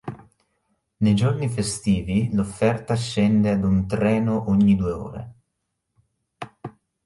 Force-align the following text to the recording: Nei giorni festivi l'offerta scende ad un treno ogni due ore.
Nei 0.97 1.13
giorni 1.13 1.47
festivi 1.47 2.33
l'offerta 2.33 2.95
scende 2.95 3.51
ad 3.51 3.63
un 3.63 3.85
treno 3.85 4.49
ogni 4.49 4.75
due 4.75 4.91
ore. 4.91 5.33